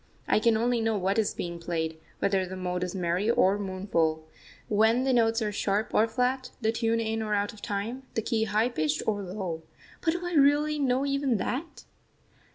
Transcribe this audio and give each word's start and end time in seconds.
I 0.27 0.39
can 0.39 0.57
only 0.57 0.81
know 0.81 0.97
what 0.97 1.19
is 1.19 1.35
being 1.35 1.59
played, 1.59 1.99
whether 2.17 2.43
the 2.47 2.55
mode 2.55 2.83
is 2.83 2.95
merry 2.95 3.29
or 3.29 3.59
mournful, 3.59 4.27
when 4.67 5.03
the 5.03 5.13
notes 5.13 5.43
are 5.43 5.51
sharp 5.51 5.93
or 5.93 6.07
flat, 6.07 6.49
the 6.59 6.71
tune 6.71 6.99
in 6.99 7.21
or 7.21 7.35
out 7.35 7.53
of 7.53 7.61
time, 7.61 8.01
the 8.15 8.23
key 8.23 8.45
high 8.45 8.69
pitched 8.69 9.03
or 9.05 9.21
low. 9.21 9.61
But 10.01 10.13
do 10.13 10.25
I 10.25 10.33
really 10.33 10.79
know 10.79 11.05
even 11.05 11.37
that? 11.37 11.83